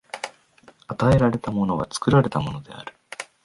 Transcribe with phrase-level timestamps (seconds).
[0.87, 2.95] 与えられたものは作られたものである。